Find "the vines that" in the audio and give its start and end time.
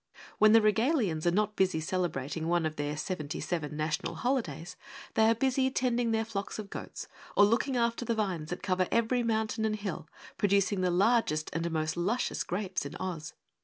8.03-8.63